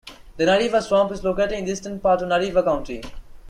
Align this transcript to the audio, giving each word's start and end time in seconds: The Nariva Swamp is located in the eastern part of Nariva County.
The 0.37 0.45
Nariva 0.45 0.81
Swamp 0.81 1.11
is 1.11 1.23
located 1.23 1.51
in 1.51 1.65
the 1.65 1.73
eastern 1.73 1.99
part 1.99 2.23
of 2.23 2.29
Nariva 2.29 2.63
County. 2.63 3.03